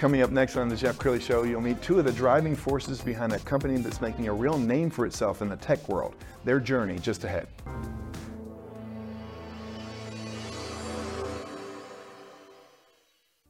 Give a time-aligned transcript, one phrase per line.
[0.00, 3.02] Coming up next on the Jeff Crilley Show, you'll meet two of the driving forces
[3.02, 6.14] behind a company that's making a real name for itself in the tech world.
[6.42, 7.46] Their journey just ahead.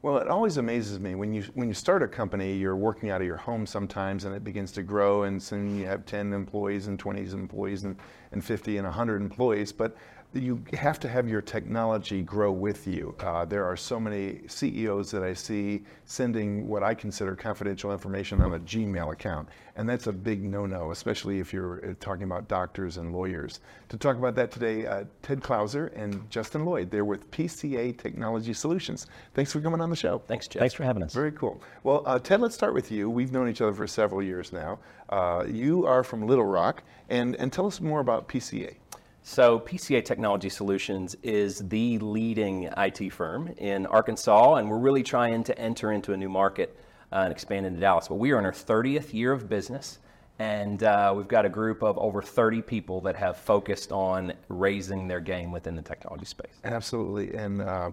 [0.00, 3.20] Well, it always amazes me when you when you start a company, you're working out
[3.20, 6.86] of your home sometimes, and it begins to grow, and soon you have 10 employees
[6.86, 7.96] and 20 employees and,
[8.30, 9.72] and 50 and 100 employees.
[9.72, 9.96] But
[10.34, 13.14] you have to have your technology grow with you.
[13.20, 18.42] Uh, there are so many CEOs that I see sending what I consider confidential information
[18.42, 22.46] on a Gmail account, and that's a big no-no, especially if you're uh, talking about
[22.46, 23.60] doctors and lawyers.
[23.88, 26.90] To talk about that today, uh, Ted Clouser and Justin Lloyd.
[26.90, 29.06] They're with PCA Technology Solutions.
[29.32, 30.18] Thanks for coming on the show.
[30.26, 30.60] Thanks, Jeff.
[30.60, 31.14] Thanks for having us.
[31.14, 31.62] Very cool.
[31.84, 33.08] Well, uh, Ted, let's start with you.
[33.08, 34.78] We've known each other for several years now.
[35.08, 38.74] Uh, you are from Little Rock, and, and tell us more about PCA.
[39.22, 45.44] So, PCA Technology Solutions is the leading IT firm in Arkansas, and we're really trying
[45.44, 46.78] to enter into a new market
[47.12, 48.08] uh, and expand into Dallas.
[48.08, 49.98] But we are in our 30th year of business,
[50.38, 55.08] and uh, we've got a group of over 30 people that have focused on raising
[55.08, 56.60] their game within the technology space.
[56.64, 57.34] Absolutely.
[57.34, 57.90] And uh,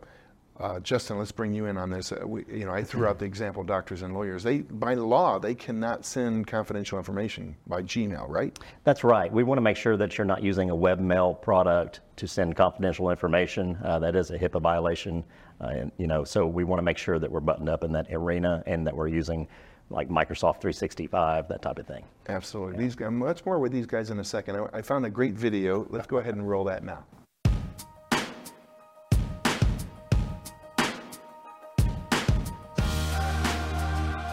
[0.59, 2.11] uh, Justin, let's bring you in on this.
[2.11, 4.41] Uh, we, you know, I threw out the example of doctors and lawyers.
[4.41, 8.57] They, by law, they cannot send confidential information by Gmail, right?
[8.85, 9.31] That's right.
[9.31, 13.09] We want to make sure that you're not using a webmail product to send confidential
[13.09, 13.77] information.
[13.83, 15.25] Uh, that is a HIPAA violation,
[15.59, 17.91] uh, and you know, so we want to make sure that we're buttoned up in
[17.91, 19.47] that arena and that we're using
[19.89, 22.03] like Microsoft 365, that type of thing.
[22.27, 22.77] Absolutely.
[22.83, 24.55] These guys, much more with these guys in a second.
[24.55, 25.85] I, I found a great video.
[25.89, 27.03] Let's go ahead and roll that now.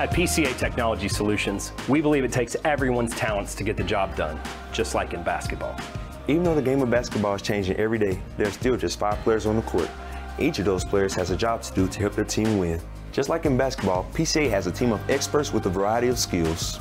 [0.02, 4.36] At PCA Technology Solutions, we believe it takes everyone's talents to get the job done,
[4.72, 5.78] just like in basketball.
[6.26, 9.16] Even though the game of basketball is changing every day, there are still just five
[9.20, 9.88] players on the court.
[10.40, 12.80] Each of those players has a job to do to help their team win.
[13.12, 16.80] Just like in basketball, PCA has a team of experts with a variety of skills.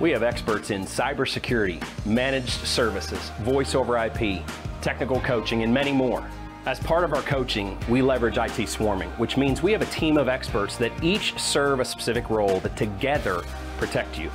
[0.00, 4.46] We have experts in cybersecurity, managed services, voice over IP,
[4.80, 6.26] technical coaching, and many more.
[6.64, 10.16] As part of our coaching, we leverage IT swarming, which means we have a team
[10.16, 13.42] of experts that each serve a specific role that together
[13.78, 14.30] protect you.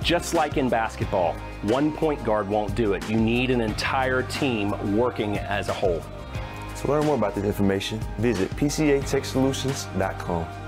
[0.00, 1.32] Just like in basketball,
[1.62, 3.10] one point guard won't do it.
[3.10, 6.00] You need an entire team working as a whole.
[6.82, 10.61] To learn more about this information, visit pcatechsolutions.com.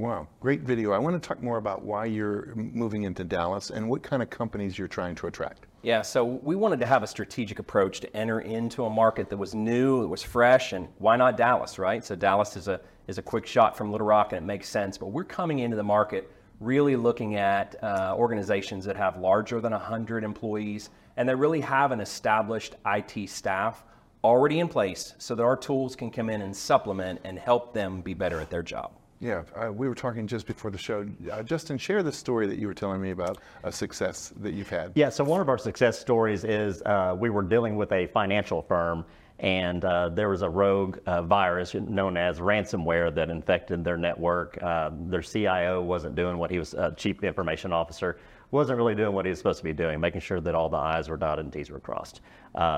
[0.00, 0.92] wow, great video.
[0.92, 4.30] I want to talk more about why you're moving into Dallas and what kind of
[4.30, 5.66] companies you're trying to attract.
[5.82, 9.36] Yeah, so we wanted to have a strategic approach to enter into a market that
[9.36, 12.02] was new, that was fresh, and why not Dallas, right?
[12.02, 14.96] So Dallas is a is a quick shot from Little Rock, and it makes sense.
[14.96, 16.30] But we're coming into the market
[16.60, 21.92] really looking at uh, organizations that have larger than 100 employees, and they really have
[21.92, 23.84] an established IT staff
[24.22, 28.00] already in place, so that our tools can come in and supplement and help them
[28.00, 28.92] be better at their job.
[29.20, 31.06] Yeah, uh, we were talking just before the show.
[31.30, 34.70] Uh, Justin, share the story that you were telling me about a success that you've
[34.70, 34.92] had.
[34.94, 38.62] Yeah, so one of our success stories is uh, we were dealing with a financial
[38.62, 39.04] firm,
[39.38, 44.58] and uh, there was a rogue uh, virus known as ransomware that infected their network.
[44.62, 48.16] Uh, their CIO wasn't doing what he was, chief information officer,
[48.52, 50.78] wasn't really doing what he was supposed to be doing, making sure that all the
[50.78, 52.22] I's were dotted and T's were crossed.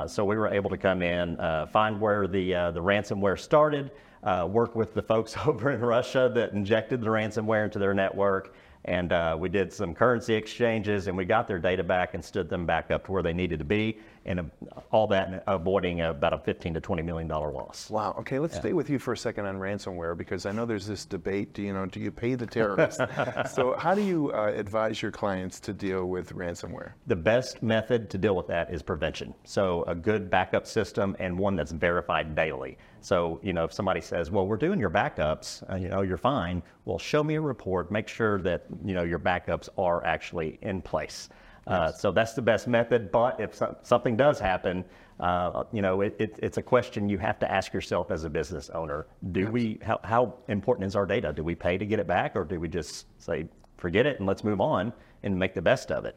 [0.08, 1.36] So we were able to come in,
[1.72, 6.52] find where the, the ransomware started, uh, work with the folks over in Russia that
[6.52, 8.54] injected the ransomware into their network.
[8.84, 12.48] And uh, we did some currency exchanges and we got their data back and stood
[12.48, 13.98] them back up to where they needed to be.
[14.24, 14.50] And
[14.90, 17.90] all that avoiding about a 15 to 20 million dollar loss.
[17.90, 18.14] Wow.
[18.18, 21.04] Okay, let's stay with you for a second on ransomware because I know there's this
[21.04, 21.52] debate.
[21.54, 21.86] Do you know?
[21.86, 23.00] Do you pay the terrorists?
[23.54, 26.92] so how do you uh, advise your clients to deal with ransomware?
[27.06, 29.34] The best method to deal with that is prevention.
[29.44, 32.78] So a good backup system and one that's verified daily.
[33.00, 36.16] So you know, if somebody says, "Well, we're doing your backups," uh, you know, you're
[36.16, 36.62] fine.
[36.84, 37.90] Well, show me a report.
[37.90, 41.28] Make sure that you know your backups are actually in place.
[41.66, 43.12] Uh, so that's the best method.
[43.12, 44.84] But if so- something does happen,
[45.20, 48.30] uh, you know, it, it, it's a question you have to ask yourself as a
[48.30, 49.06] business owner.
[49.30, 49.78] Do we?
[49.82, 51.32] How, how important is our data?
[51.32, 54.26] Do we pay to get it back, or do we just say forget it and
[54.26, 54.92] let's move on
[55.22, 56.16] and make the best of it?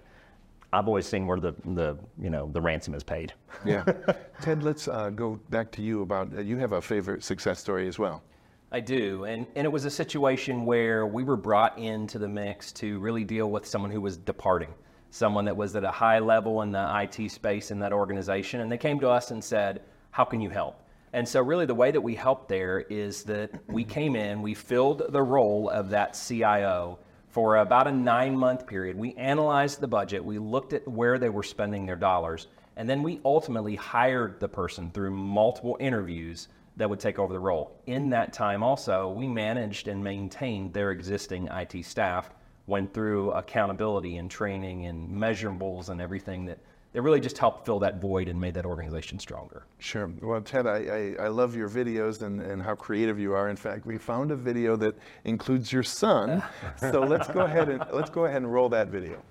[0.73, 3.33] I've always seen where the, the you know the ransom is paid.
[3.63, 3.83] Yeah.
[4.41, 6.35] Ted, let's uh, go back to you about.
[6.35, 8.23] Uh, you have a favorite success story as well.
[8.71, 9.23] I do.
[9.23, 13.23] And, and it was a situation where we were brought into the mix to really
[13.23, 14.73] deal with someone who was departing,
[15.09, 18.61] someone that was at a high level in the IT space in that organization.
[18.61, 19.81] And they came to us and said,
[20.11, 20.81] How can you help?
[21.13, 24.53] And so, really, the way that we helped there is that we came in, we
[24.53, 26.99] filled the role of that CIO
[27.29, 28.97] for about a nine month period.
[28.97, 33.03] We analyzed the budget, we looked at where they were spending their dollars, and then
[33.03, 37.79] we ultimately hired the person through multiple interviews that would take over the role.
[37.85, 42.29] In that time, also, we managed and maintained their existing IT staff,
[42.67, 46.57] went through accountability and training and measurables and everything that,
[46.93, 49.65] that really just helped fill that void and made that organization stronger.
[49.79, 50.11] Sure.
[50.21, 53.49] Well, Ted, I, I, I love your videos and, and how creative you are.
[53.49, 54.95] In fact, we found a video that
[55.25, 56.41] includes your son.
[56.77, 59.21] so let's go ahead and let's go ahead and roll that video.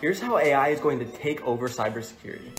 [0.00, 2.52] Here's how AI is going to take over cybersecurity.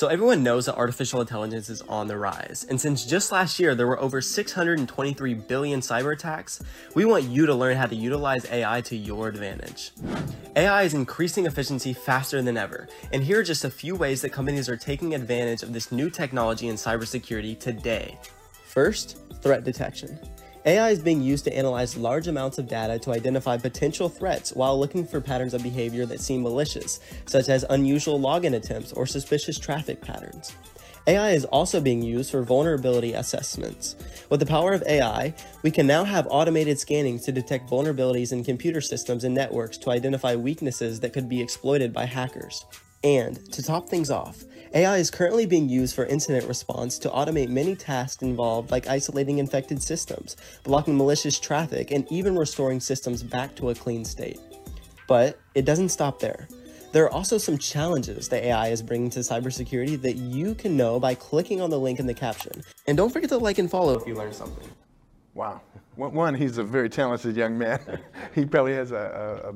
[0.00, 2.64] So everyone knows that artificial intelligence is on the rise.
[2.70, 6.62] And since just last year there were over 623 billion cyber attacks,
[6.94, 9.92] we want you to learn how to utilize AI to your advantage.
[10.56, 12.88] AI is increasing efficiency faster than ever.
[13.12, 16.08] And here are just a few ways that companies are taking advantage of this new
[16.08, 18.18] technology in cybersecurity today.
[18.64, 20.18] First, threat detection.
[20.66, 24.78] AI is being used to analyze large amounts of data to identify potential threats while
[24.78, 29.58] looking for patterns of behavior that seem malicious, such as unusual login attempts or suspicious
[29.58, 30.52] traffic patterns.
[31.06, 33.96] AI is also being used for vulnerability assessments.
[34.28, 38.44] With the power of AI, we can now have automated scanning to detect vulnerabilities in
[38.44, 42.66] computer systems and networks to identify weaknesses that could be exploited by hackers.
[43.02, 44.44] And to top things off,
[44.74, 49.38] AI is currently being used for incident response to automate many tasks involved, like isolating
[49.38, 54.38] infected systems, blocking malicious traffic, and even restoring systems back to a clean state.
[55.08, 56.46] But it doesn't stop there.
[56.92, 61.00] There are also some challenges that AI is bringing to cybersecurity that you can know
[61.00, 62.62] by clicking on the link in the caption.
[62.86, 64.68] And don't forget to like and follow if you learned something.
[65.34, 65.62] Wow.
[65.96, 67.80] One, he's a very talented young man.
[68.34, 69.54] he probably has a, a, a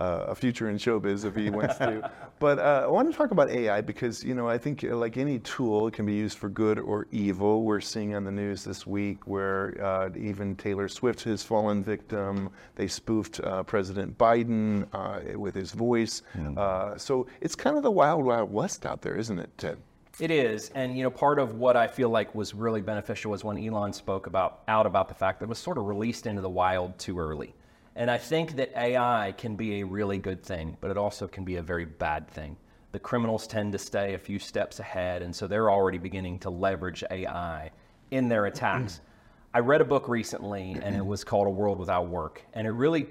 [0.00, 2.10] uh, a future in showbiz if he wants to.
[2.38, 5.16] but uh, I want to talk about AI because you know I think uh, like
[5.16, 7.62] any tool, it can be used for good or evil.
[7.62, 12.50] We're seeing on the news this week where uh, even Taylor Swift has fallen victim.
[12.74, 16.22] They spoofed uh, President Biden uh, with his voice.
[16.36, 17.00] Mm.
[17.00, 19.78] so it's kind of the wild, wild west out there, isn't it, Ted?
[20.18, 23.44] It is, and you know, part of what I feel like was really beneficial was
[23.44, 26.40] when Elon spoke about out about the fact that it was sort of released into
[26.40, 27.54] the wild too early.
[27.96, 31.44] And I think that AI can be a really good thing, but it also can
[31.44, 32.58] be a very bad thing.
[32.92, 36.50] The criminals tend to stay a few steps ahead, and so they're already beginning to
[36.50, 37.70] leverage AI
[38.10, 38.94] in their attacks.
[38.96, 39.56] Mm-hmm.
[39.56, 42.72] I read a book recently, and it was called A World Without Work, and it
[42.72, 43.06] really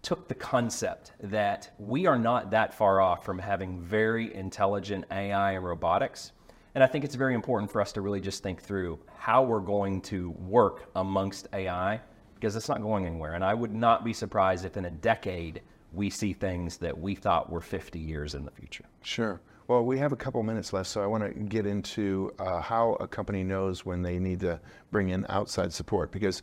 [0.00, 5.52] took the concept that we are not that far off from having very intelligent AI
[5.52, 6.32] and robotics.
[6.74, 9.60] And I think it's very important for us to really just think through how we're
[9.60, 12.00] going to work amongst AI
[12.42, 13.34] because it's not going anywhere.
[13.34, 17.14] And I would not be surprised if in a decade we see things that we
[17.14, 18.84] thought were 50 years in the future.
[19.02, 19.40] Sure.
[19.68, 22.94] Well, we have a couple minutes left, so I want to get into uh, how
[22.94, 24.58] a company knows when they need to
[24.90, 26.42] bring in outside support because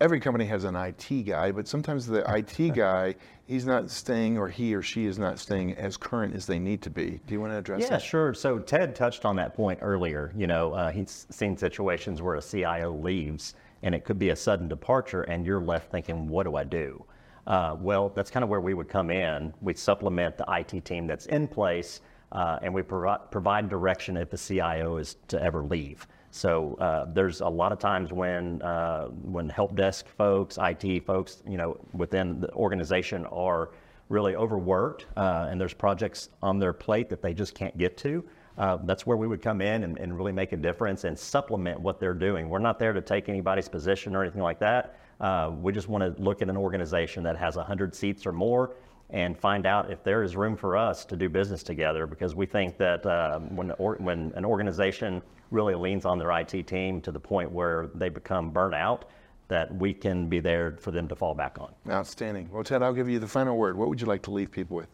[0.00, 4.46] every company has an IT guy, but sometimes the IT guy, he's not staying or
[4.46, 7.20] he or she is not staying as current as they need to be.
[7.26, 8.02] Do you want to address yeah, that?
[8.02, 8.34] Yeah, sure.
[8.34, 10.32] So Ted touched on that point earlier.
[10.36, 14.36] You know, uh, he's seen situations where a CIO leaves and it could be a
[14.36, 17.04] sudden departure, and you're left thinking, what do I do?
[17.46, 19.52] Uh, well, that's kind of where we would come in.
[19.60, 22.00] We supplement the IT team that's in place,
[22.32, 26.06] uh, and we provi- provide direction if the CIO is to ever leave.
[26.30, 31.42] So uh, there's a lot of times when uh, when help desk folks, IT folks,
[31.48, 33.70] you know, within the organization are
[34.10, 38.24] really overworked, uh, and there's projects on their plate that they just can't get to
[38.60, 41.80] uh, that's where we would come in and, and, really make a difference and supplement
[41.80, 42.50] what they're doing.
[42.50, 44.98] We're not there to take anybody's position or anything like that.
[45.18, 48.76] Uh, we just want to look at an organization that has 100 seats or more
[49.08, 52.44] and find out if there is room for us to do business together because we
[52.44, 57.10] think that um, when, or, when an organization really leans on their IT team to
[57.10, 59.06] the point where they become burnt out,
[59.48, 61.72] that we can be there for them to fall back on.
[61.90, 62.50] Outstanding.
[62.52, 63.76] Well, Ted, I'll give you the final word.
[63.78, 64.88] What would you like to leave people with?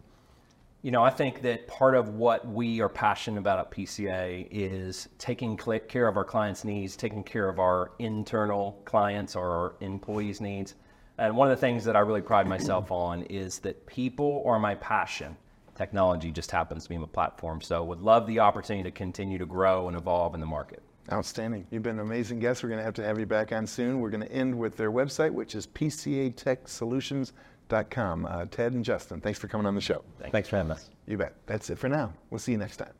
[0.86, 5.08] You know, I think that part of what we are passionate about at PCA is
[5.18, 10.40] taking care of our clients' needs, taking care of our internal clients or our employees'
[10.40, 10.76] needs.
[11.18, 14.60] And one of the things that I really pride myself on is that people are
[14.60, 15.36] my passion.
[15.74, 17.60] Technology just happens to be my platform.
[17.60, 20.84] So would love the opportunity to continue to grow and evolve in the market.
[21.12, 21.66] Outstanding.
[21.72, 22.62] You've been an amazing guest.
[22.62, 23.98] We're going to have to have you back on soon.
[23.98, 27.32] We're going to end with their website, which is PCA Tech Uh,
[27.68, 30.04] Ted and Justin, thanks for coming on the show.
[30.30, 30.90] Thanks for having us.
[31.06, 31.34] You bet.
[31.46, 32.12] That's it for now.
[32.30, 32.92] We'll see you next time.